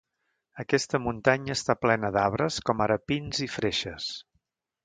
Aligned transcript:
Aquesta 0.63 0.99
muntanya 1.07 1.57
està 1.59 1.77
plena 1.83 2.11
d'arbres, 2.17 2.59
com 2.71 2.83
ara 2.89 2.99
pins 3.13 3.45
i 3.49 3.53
freixes. 3.61 4.13